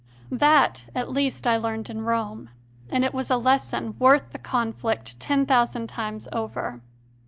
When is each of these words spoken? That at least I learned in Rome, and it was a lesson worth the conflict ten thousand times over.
That 0.31 0.85
at 0.95 1.11
least 1.11 1.45
I 1.45 1.57
learned 1.57 1.87
in 1.87 2.01
Rome, 2.01 2.49
and 2.89 3.05
it 3.05 3.13
was 3.13 3.29
a 3.29 3.37
lesson 3.37 3.95
worth 3.99 4.31
the 4.31 4.39
conflict 4.39 5.19
ten 5.19 5.45
thousand 5.45 5.89
times 5.89 6.27
over. 6.33 6.81